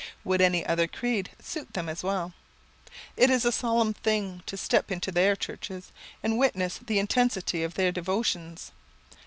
Would 0.23 0.41
any 0.41 0.65
other 0.65 0.87
creed 0.87 1.29
suit 1.39 1.73
them 1.73 1.87
as 1.87 2.03
well? 2.03 2.33
It 3.15 3.29
is 3.29 3.45
a 3.45 3.51
solemn 3.51 3.93
thing 3.93 4.41
to 4.47 4.57
step 4.57 4.89
into 4.91 5.11
their 5.11 5.35
churches, 5.35 5.91
and 6.23 6.39
witness 6.39 6.79
the 6.79 6.97
intensity 6.97 7.63
of 7.63 7.75
their 7.75 7.91
devotions. 7.91 8.71